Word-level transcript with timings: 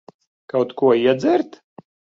Kaut 0.53 0.69
ko 0.79 0.85
iedzert? 1.03 1.51